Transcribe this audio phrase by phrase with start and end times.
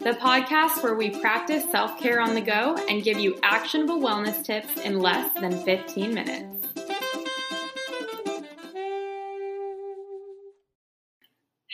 [0.00, 4.42] the podcast where we practice self care on the go and give you actionable wellness
[4.42, 6.66] tips in less than 15 minutes.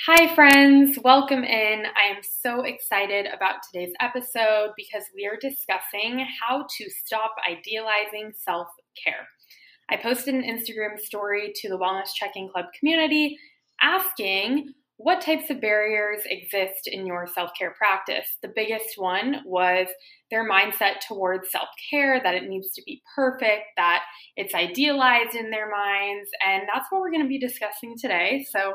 [0.06, 0.98] Hi, friends.
[1.04, 1.84] Welcome in.
[1.86, 8.32] I am so excited about today's episode because we are discussing how to stop idealizing
[8.36, 8.66] self
[9.04, 9.28] care.
[9.88, 13.38] I posted an Instagram story to the Wellness Check In Club community
[13.80, 18.26] asking what types of barriers exist in your self care practice?
[18.42, 19.88] The biggest one was
[20.30, 24.04] their mindset towards self care, that it needs to be perfect, that
[24.36, 26.30] it's idealized in their minds.
[26.46, 28.46] And that's what we're going to be discussing today.
[28.50, 28.74] So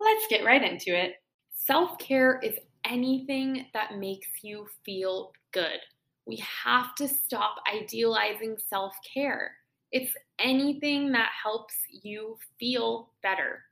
[0.00, 1.14] let's get right into it.
[1.54, 2.54] Self care is
[2.84, 5.78] anything that makes you feel good.
[6.26, 9.52] We have to stop idealizing self care.
[9.92, 13.62] It's anything that helps you feel better.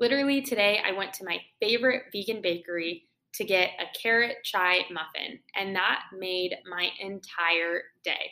[0.00, 3.04] Literally today, I went to my favorite vegan bakery
[3.34, 8.30] to get a carrot chai muffin, and that made my entire day.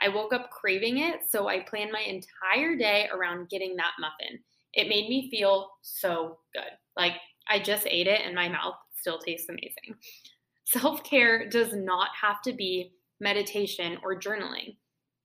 [0.00, 4.40] I woke up craving it, so I planned my entire day around getting that muffin.
[4.72, 6.72] It made me feel so good.
[6.96, 7.14] Like
[7.48, 9.94] I just ate it and my mouth still tastes amazing.
[10.64, 14.76] Self care does not have to be meditation or journaling.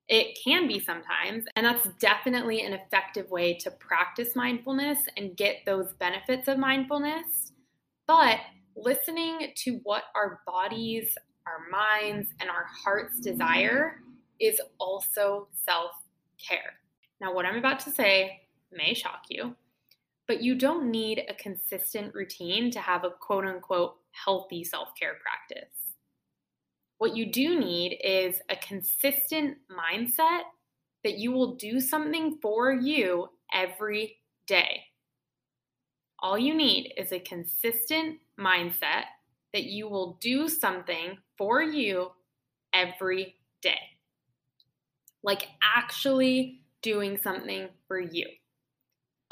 [0.09, 5.58] It can be sometimes, and that's definitely an effective way to practice mindfulness and get
[5.66, 7.52] those benefits of mindfulness.
[8.08, 8.39] But
[8.78, 14.01] listening to what our bodies, our minds, and our hearts desire
[14.40, 15.91] is also self
[16.38, 16.79] care.
[17.19, 19.56] Now, what I'm about to say may shock you,
[20.28, 25.16] but you don't need a consistent routine to have a quote unquote healthy self care
[25.22, 25.76] practice.
[26.97, 30.41] What you do need is a consistent mindset
[31.03, 34.84] that you will do something for you every day.
[36.19, 39.03] All you need is a consistent mindset
[39.53, 42.12] that you will do something for you
[42.74, 43.80] every day.
[45.24, 48.28] Like actually doing something for you.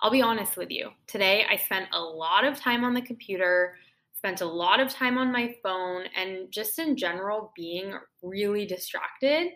[0.01, 0.91] I'll be honest with you.
[1.07, 3.75] Today I spent a lot of time on the computer
[4.17, 7.93] spent a lot of time on my phone and just in general being
[8.23, 9.49] really distracted.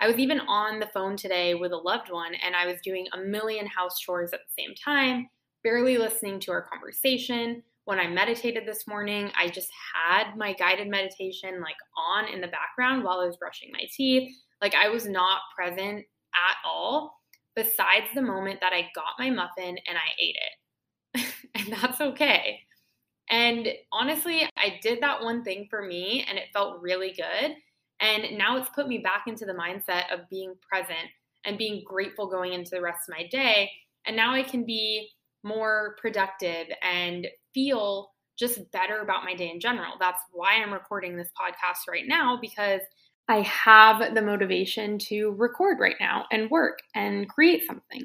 [0.00, 3.06] I was even on the phone today with a loved one and I was doing
[3.12, 5.28] a million house chores at the same time,
[5.62, 7.62] barely listening to our conversation.
[7.84, 12.48] When I meditated this morning, I just had my guided meditation like on in the
[12.48, 14.34] background while I was brushing my teeth.
[14.62, 17.20] Like I was not present at all,
[17.54, 21.26] besides the moment that I got my muffin and I ate it.
[21.54, 22.60] and that's okay.
[23.30, 27.56] And honestly, I did that one thing for me and it felt really good.
[28.00, 31.08] And now it's put me back into the mindset of being present
[31.44, 33.70] and being grateful going into the rest of my day.
[34.06, 35.08] And now I can be
[35.42, 39.92] more productive and feel just better about my day in general.
[40.00, 42.80] That's why I'm recording this podcast right now because
[43.28, 48.04] I have the motivation to record right now and work and create something.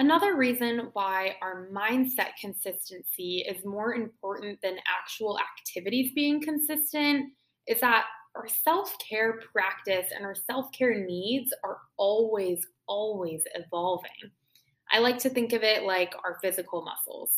[0.00, 7.26] Another reason why our mindset consistency is more important than actual activities being consistent
[7.66, 14.30] is that our self care practice and our self care needs are always, always evolving.
[14.90, 17.34] I like to think of it like our physical muscles.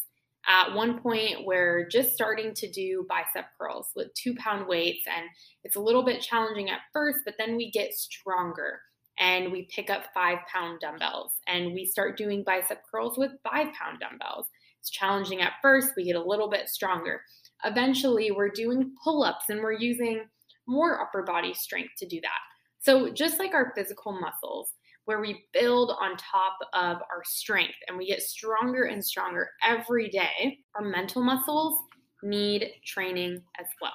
[0.47, 5.27] At one point, we're just starting to do bicep curls with two pound weights, and
[5.65, 8.79] it's a little bit challenging at first, but then we get stronger
[9.19, 13.69] and we pick up five pound dumbbells and we start doing bicep curls with five
[13.75, 14.49] pound dumbbells.
[14.81, 17.23] It's challenging at first, we get a little bit stronger.
[17.65, 20.25] Eventually, we're doing pull ups and we're using
[20.67, 22.39] more upper body strength to do that.
[22.81, 24.75] So, just like our physical muscles,
[25.05, 30.09] where we build on top of our strength and we get stronger and stronger every
[30.09, 31.81] day, our mental muscles
[32.23, 33.93] need training as well.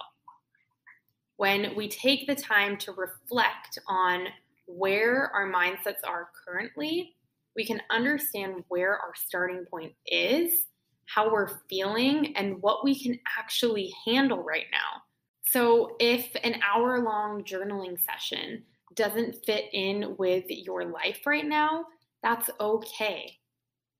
[1.37, 4.27] When we take the time to reflect on
[4.67, 7.15] where our mindsets are currently,
[7.55, 10.67] we can understand where our starting point is,
[11.05, 15.01] how we're feeling, and what we can actually handle right now.
[15.45, 18.63] So, if an hour long journaling session
[18.95, 21.85] doesn't fit in with your life right now,
[22.21, 23.37] that's okay.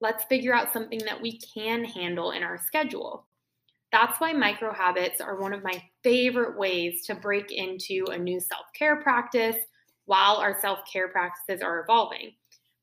[0.02, 3.25] Let's figure out something that we can handle in our schedule.
[3.92, 8.40] That's why micro habits are one of my favorite ways to break into a new
[8.40, 9.56] self care practice
[10.07, 12.31] while our self care practices are evolving.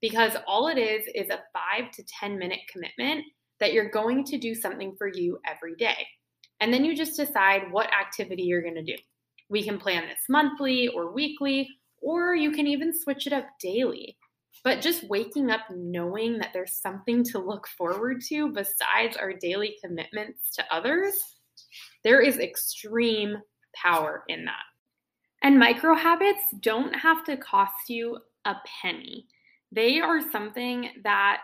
[0.01, 3.25] Because all it is is a five to 10 minute commitment
[3.59, 6.07] that you're going to do something for you every day.
[6.61, 8.97] And then you just decide what activity you're going to do.
[9.49, 11.69] We can plan this monthly or weekly,
[12.01, 14.17] or you can even switch it up daily.
[14.63, 19.77] But just waking up knowing that there's something to look forward to besides our daily
[19.83, 21.15] commitments to others,
[22.03, 23.37] there is extreme
[23.75, 24.63] power in that.
[25.45, 29.27] And micro habits don't have to cost you a penny.
[29.71, 31.43] They are something that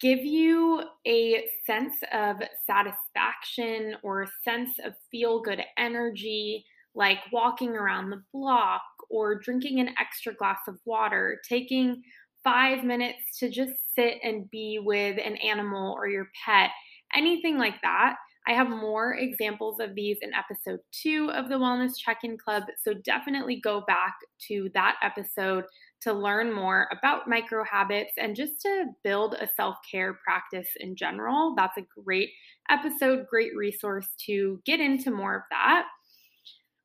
[0.00, 2.36] give you a sense of
[2.66, 6.64] satisfaction or a sense of feel good energy,
[6.94, 8.80] like walking around the block
[9.10, 12.02] or drinking an extra glass of water, taking
[12.42, 16.70] five minutes to just sit and be with an animal or your pet,
[17.14, 18.16] anything like that.
[18.46, 22.64] I have more examples of these in episode two of the Wellness Check In Club.
[22.82, 24.14] So definitely go back
[24.48, 25.64] to that episode
[26.02, 30.94] to learn more about micro habits and just to build a self care practice in
[30.94, 31.54] general.
[31.56, 32.28] That's a great
[32.68, 35.86] episode, great resource to get into more of that.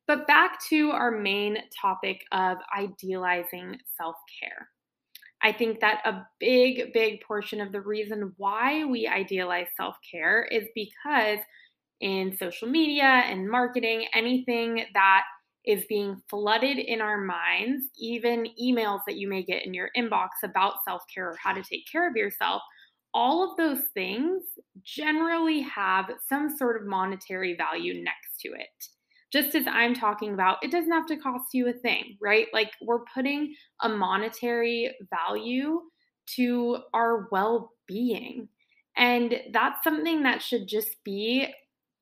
[0.06, 4.68] But back to our main topic of idealizing self care.
[5.42, 10.44] I think that a big, big portion of the reason why we idealize self care
[10.44, 11.38] is because
[12.00, 15.24] in social media and marketing, anything that
[15.66, 20.28] is being flooded in our minds, even emails that you may get in your inbox
[20.42, 22.62] about self care or how to take care of yourself,
[23.12, 24.42] all of those things
[24.82, 28.86] generally have some sort of monetary value next to it.
[29.32, 32.48] Just as I'm talking about, it doesn't have to cost you a thing, right?
[32.52, 35.80] Like we're putting a monetary value
[36.36, 38.48] to our well being.
[38.96, 41.48] And that's something that should just be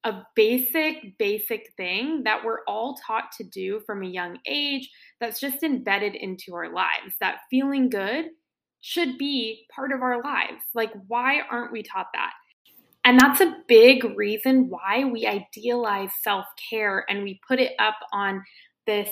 [0.04, 4.88] a basic, basic thing that we're all taught to do from a young age
[5.20, 7.14] that's just embedded into our lives.
[7.20, 8.26] That feeling good
[8.80, 10.62] should be part of our lives.
[10.74, 12.32] Like, why aren't we taught that?
[13.08, 17.94] And that's a big reason why we idealize self care and we put it up
[18.12, 18.44] on
[18.86, 19.08] this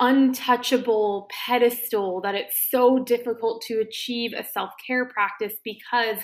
[0.00, 6.16] untouchable pedestal that it's so difficult to achieve a self care practice because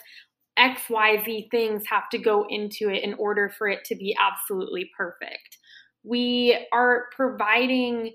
[0.59, 5.59] XYZ things have to go into it in order for it to be absolutely perfect.
[6.03, 8.15] We are providing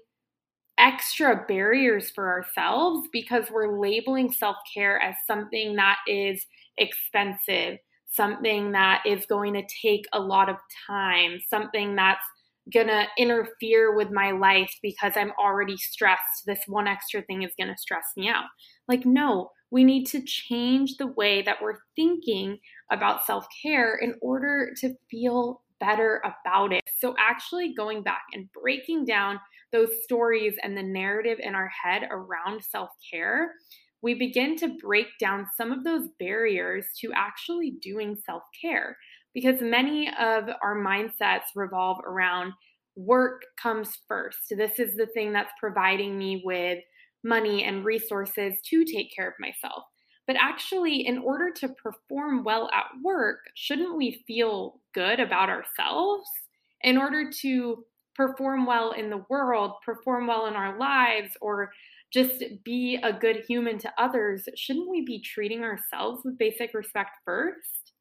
[0.77, 6.45] extra barriers for ourselves because we're labeling self care as something that is
[6.77, 7.77] expensive,
[8.17, 12.25] something that is going to take a lot of time, something that's
[12.73, 16.45] going to interfere with my life because I'm already stressed.
[16.45, 18.45] This one extra thing is going to stress me out.
[18.89, 22.57] Like, no, we need to change the way that we're thinking
[22.91, 26.83] about self care in order to feel better about it.
[26.99, 29.39] So, actually going back and breaking down
[29.71, 33.53] those stories and the narrative in our head around self care,
[34.07, 38.95] we begin to break down some of those barriers to actually doing self care
[39.33, 42.53] because many of our mindsets revolve around
[42.95, 44.37] work comes first.
[44.49, 46.79] This is the thing that's providing me with
[47.25, 49.83] money and resources to take care of myself.
[50.25, 56.29] But actually, in order to perform well at work, shouldn't we feel good about ourselves?
[56.79, 57.83] In order to
[58.15, 61.71] perform well in the world, perform well in our lives, or
[62.13, 67.11] just be a good human to others, shouldn't we be treating ourselves with basic respect
[67.25, 67.93] first?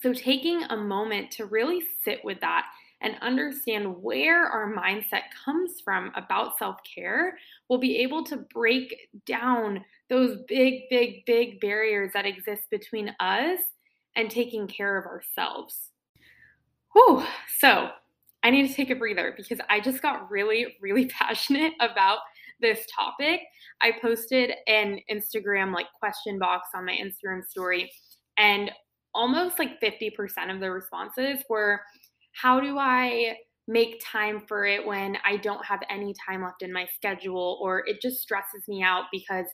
[0.00, 2.66] So, taking a moment to really sit with that
[3.00, 9.08] and understand where our mindset comes from about self care, we'll be able to break
[9.26, 13.60] down those big, big, big barriers that exist between us
[14.16, 15.90] and taking care of ourselves.
[16.92, 17.24] Whew.
[17.58, 17.90] So,
[18.46, 22.18] I need to take a breather because I just got really, really passionate about
[22.60, 23.40] this topic.
[23.82, 27.90] I posted an Instagram like question box on my Instagram story,
[28.38, 28.70] and
[29.14, 30.12] almost like 50%
[30.54, 31.80] of the responses were
[32.40, 33.36] how do I
[33.66, 37.82] make time for it when I don't have any time left in my schedule or
[37.88, 39.46] it just stresses me out because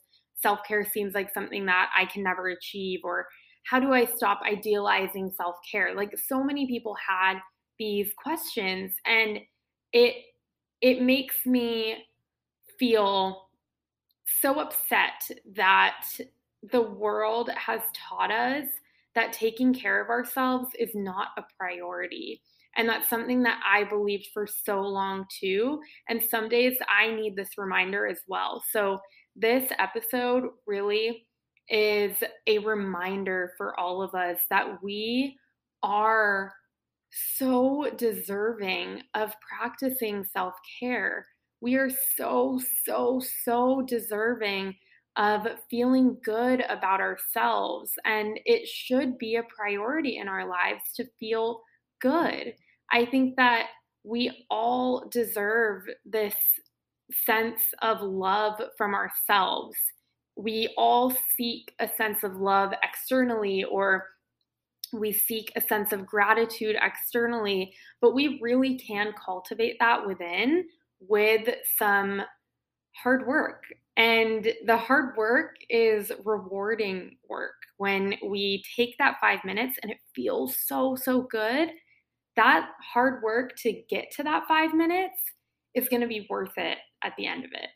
[0.42, 3.26] self care seems like something that I can never achieve or
[3.64, 5.94] how do I stop idealizing self care?
[5.94, 7.38] Like so many people had
[7.82, 9.40] these questions and
[9.92, 10.14] it
[10.80, 11.96] it makes me
[12.78, 13.48] feel
[14.40, 16.04] so upset that
[16.70, 18.68] the world has taught us
[19.16, 22.40] that taking care of ourselves is not a priority.
[22.76, 25.80] And that's something that I believed for so long too.
[26.08, 28.62] And some days I need this reminder as well.
[28.70, 29.00] So
[29.34, 31.26] this episode really
[31.68, 32.14] is
[32.46, 35.36] a reminder for all of us that we
[35.82, 36.52] are
[37.12, 41.26] so deserving of practicing self care.
[41.60, 44.74] We are so, so, so deserving
[45.16, 47.92] of feeling good about ourselves.
[48.04, 51.60] And it should be a priority in our lives to feel
[52.00, 52.54] good.
[52.90, 53.66] I think that
[54.04, 56.34] we all deserve this
[57.26, 59.76] sense of love from ourselves.
[60.36, 64.06] We all seek a sense of love externally or
[64.92, 70.66] we seek a sense of gratitude externally, but we really can cultivate that within
[71.00, 72.22] with some
[72.94, 73.64] hard work.
[73.96, 77.54] And the hard work is rewarding work.
[77.76, 81.70] When we take that five minutes and it feels so, so good,
[82.36, 85.18] that hard work to get to that five minutes
[85.74, 87.68] is going to be worth it at the end of it.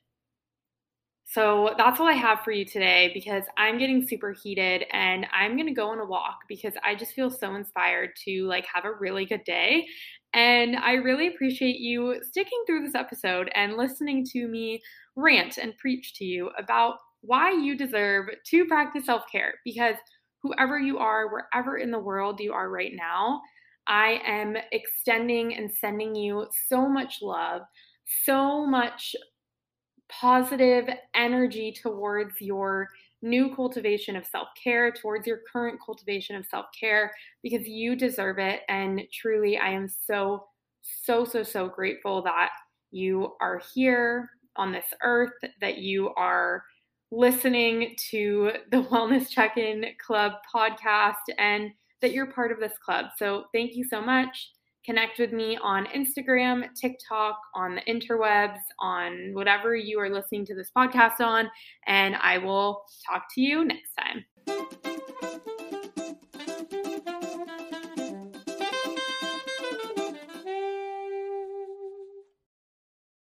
[1.29, 5.57] So that's all I have for you today because I'm getting super heated and I'm
[5.57, 8.85] going to go on a walk because I just feel so inspired to like have
[8.85, 9.87] a really good day.
[10.35, 14.81] And I really appreciate you sticking through this episode and listening to me
[15.17, 19.97] rant and preach to you about why you deserve to practice self-care because
[20.43, 23.41] whoever you are, wherever in the world you are right now,
[23.89, 27.63] I am extending and sending you so much love,
[28.25, 29.17] so much
[30.09, 32.89] positive energy towards your
[33.23, 38.39] new cultivation of self care, towards your current cultivation of self care, because you deserve
[38.39, 38.61] it.
[38.69, 40.47] And truly, I am so,
[40.83, 42.51] so, so, so grateful that
[42.91, 46.63] you are here on this earth, that you are
[47.11, 51.71] listening to the Wellness Check In Club podcast, and
[52.01, 53.07] that you're part of this club.
[53.17, 54.51] So, thank you so much.
[54.87, 60.55] Connect with me on Instagram, TikTok, on the interwebs, on whatever you are listening to
[60.55, 61.51] this podcast on,
[61.89, 64.25] and I will talk to you next time.